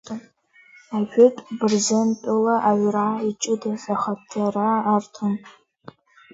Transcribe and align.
Ажәытә 0.95 1.41
Бырзентәыла 1.57 2.55
аҩра 2.69 3.07
иҷыдаз 3.29 3.83
ахадара 3.93 4.71
арҭон. 4.93 5.33